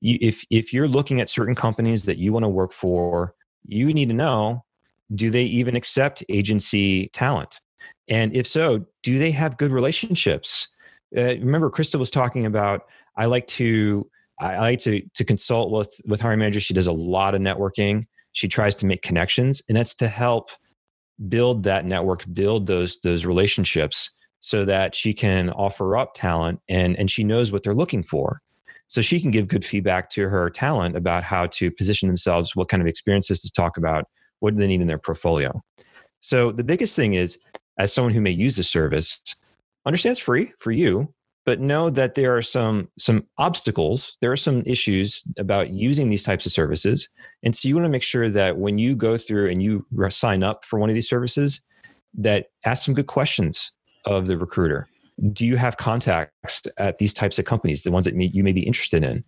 [0.00, 3.34] You, if if you're looking at certain companies that you want to work for,
[3.66, 4.64] you need to know
[5.14, 7.60] do they even accept agency talent?
[8.08, 10.68] And if so, do they have good relationships?
[11.14, 14.08] Uh, remember, Krista was talking about I like to
[14.40, 16.62] I like to to consult with with hiring managers.
[16.62, 18.04] She does a lot of networking.
[18.32, 20.50] She tries to make connections, and that's to help
[21.28, 26.96] build that network, build those those relationships, so that she can offer up talent and
[26.98, 28.40] and she knows what they're looking for.
[28.88, 32.68] So she can give good feedback to her talent about how to position themselves, what
[32.68, 34.06] kind of experiences to talk about,
[34.40, 35.62] what do they need in their portfolio.
[36.20, 37.38] So the biggest thing is,
[37.78, 39.22] as someone who may use the service,
[39.84, 41.12] understand it's free for you,
[41.48, 46.22] but know that there are some some obstacles there are some issues about using these
[46.22, 47.08] types of services.
[47.42, 50.42] And so you want to make sure that when you go through and you sign
[50.42, 51.62] up for one of these services
[52.18, 53.72] that ask some good questions
[54.04, 54.88] of the recruiter.
[55.32, 58.66] Do you have contacts at these types of companies the ones that you may be
[58.66, 59.24] interested in?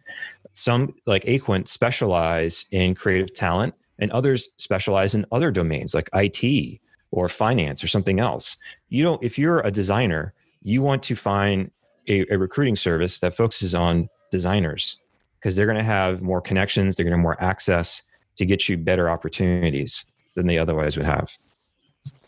[0.53, 6.81] Some like aquent specialize in creative talent and others specialize in other domains like it
[7.13, 8.59] or finance or something else.
[8.91, 11.71] You don't if you're a designer you want to find
[12.11, 15.01] a, a recruiting service that focuses on designers
[15.39, 18.03] because they're going to have more connections, they're going to have more access
[18.37, 20.05] to get you better opportunities
[20.35, 21.31] than they otherwise would have.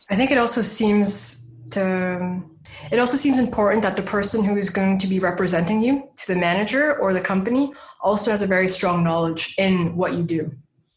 [0.08, 2.42] I think it also seems to,
[2.90, 6.32] it also seems important that the person who is going to be representing you to
[6.32, 10.50] the manager or the company also has a very strong knowledge in what you do.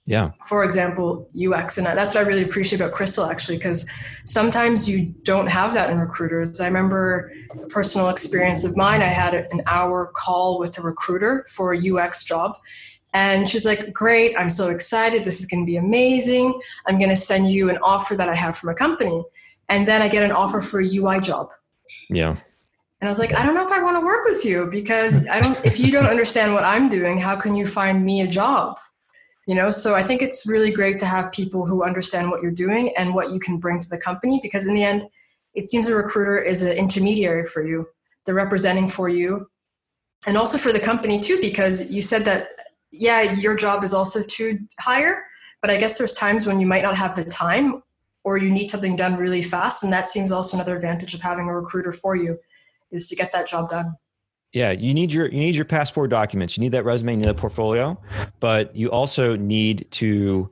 [0.08, 0.32] Yeah.
[0.45, 1.78] For example, UX.
[1.78, 3.89] And that's what I really appreciate about Crystal actually, because
[4.24, 6.62] sometimes you don't have that in recruiters.
[6.62, 9.01] I remember a personal experience of mine.
[9.01, 12.58] I had an hour call with a recruiter for a UX job.
[13.14, 15.24] And she's like, Great, I'm so excited.
[15.24, 16.60] This is going to be amazing.
[16.86, 19.24] I'm going to send you an offer that I have from a company.
[19.70, 21.49] And then I get an offer for a UI job.
[22.10, 22.36] Yeah.
[23.01, 25.28] And I was like, I don't know if I want to work with you because
[25.28, 28.28] I don't, if you don't understand what I'm doing, how can you find me a
[28.28, 28.78] job?
[29.45, 29.69] You know?
[29.69, 33.13] So i think it's really great to have people who understand what you're doing and
[33.13, 35.05] what you can bring to the company because in the end
[35.53, 37.87] it seems a recruiter is an intermediary for you.
[38.25, 39.47] They're representing for you
[40.27, 42.49] and also for the company too because you said that
[42.91, 45.23] yeah your job is also to hire
[45.61, 47.83] but i guess there's times when you might not have the time
[48.25, 49.83] or you need something done really fast.
[49.83, 52.37] And that seems also another advantage of having a recruiter for you
[52.91, 53.93] is to get that job done
[54.56, 56.56] yeah, you need your you need your passport documents.
[56.56, 58.01] You need that resume, you need a portfolio,
[58.39, 60.49] but you also need to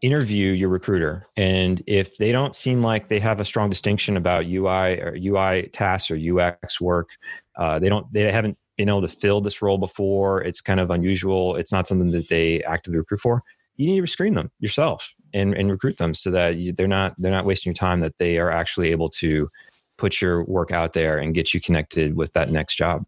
[0.00, 1.22] interview your recruiter.
[1.36, 5.68] And if they don't seem like they have a strong distinction about UI or UI
[5.74, 7.10] tasks or UX work,
[7.56, 10.42] uh, they don't they haven't been able to fill this role before.
[10.42, 11.56] It's kind of unusual.
[11.56, 13.42] It's not something that they actively recruit for.
[13.76, 17.14] You need to screen them yourself and, and recruit them so that you, they're not
[17.18, 18.00] they're not wasting your time.
[18.00, 19.50] That they are actually able to
[19.98, 23.04] put your work out there and get you connected with that next job.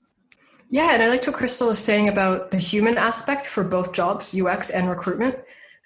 [0.69, 4.35] Yeah, and I liked what Crystal was saying about the human aspect for both jobs,
[4.39, 5.37] UX and recruitment,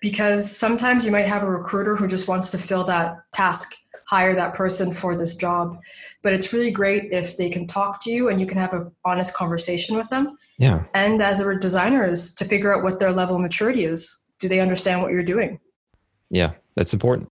[0.01, 3.75] because sometimes you might have a recruiter who just wants to fill that task,
[4.07, 5.79] hire that person for this job.
[6.23, 8.91] But it's really great if they can talk to you and you can have an
[9.05, 10.39] honest conversation with them.
[10.59, 10.85] Yeah.
[10.95, 14.25] And as a designer is to figure out what their level of maturity is.
[14.39, 15.61] Do they understand what you're doing?
[16.31, 17.30] Yeah, that's important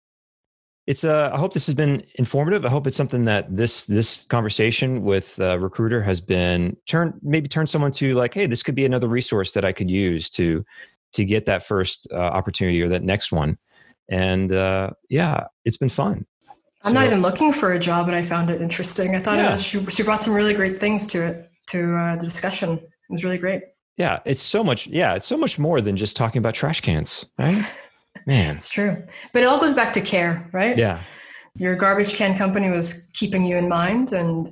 [0.90, 2.66] it's uh, i hope this has been informative.
[2.66, 7.48] I hope it's something that this this conversation with a recruiter has been turned maybe
[7.48, 10.66] turn someone to like hey this could be another resource that i could use to
[11.14, 13.60] to get that first uh, opportunity or that next one.
[14.10, 16.26] And uh, yeah it's been fun.
[16.84, 19.16] I'm so, not even looking for a job and i found it interesting.
[19.16, 19.52] I thought yeah.
[19.52, 22.72] was, she, she brought some really great things to it to uh, the discussion.
[22.80, 23.62] It was really great.
[23.96, 27.28] Yeah it's so much yeah it's so much more than just talking about trash cans
[27.38, 27.64] right
[28.30, 28.56] Man.
[28.56, 29.04] It's true.
[29.34, 30.78] But it all goes back to care, right?
[30.78, 31.02] Yeah.
[31.58, 34.50] Your garbage can company was keeping you in mind and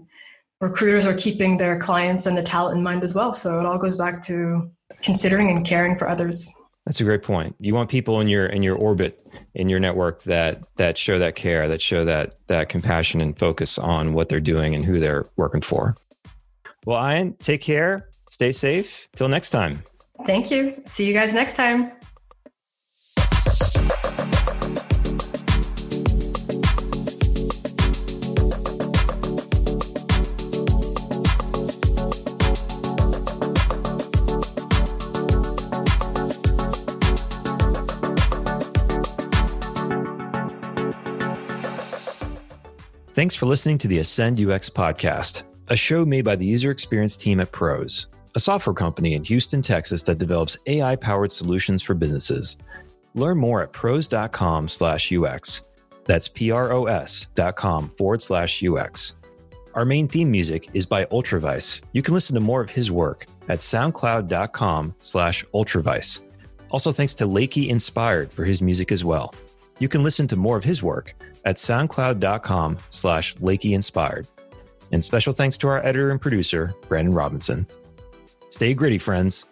[0.59, 3.33] recruiters are keeping their clients and the talent in mind as well.
[3.33, 4.69] So it all goes back to
[5.03, 6.51] considering and caring for others.
[6.87, 7.55] That's a great point.
[7.59, 9.21] You want people in your in your orbit
[9.55, 13.77] in your network that that show that care, that show that that compassion and focus
[13.77, 15.95] on what they're doing and who they're working for.
[16.85, 18.09] Well, Ian, take care.
[18.31, 19.09] Stay safe.
[19.15, 19.83] Till next time.
[20.25, 20.81] Thank you.
[20.85, 21.91] See you guys next time.
[43.17, 47.17] Thanks for listening to the Ascend UX podcast, a show made by the user experience
[47.17, 51.95] team at Pros, a software company in Houston, Texas that develops AI powered solutions for
[51.95, 52.57] businesses.
[53.15, 55.63] Learn more at pros.com slash UX.
[56.05, 59.15] That's P R O S dot com forward slash UX.
[59.73, 61.81] Our main theme music is by Ultravice.
[61.93, 66.21] You can listen to more of his work at soundcloud.com slash ultravice.
[66.69, 69.33] Also, thanks to Lakey Inspired for his music as well.
[69.79, 71.15] You can listen to more of his work
[71.47, 74.27] at soundcloud.com slash Lakey Inspired.
[74.91, 77.65] And special thanks to our editor and producer, Brandon Robinson.
[78.49, 79.45] Stay gritty, friends.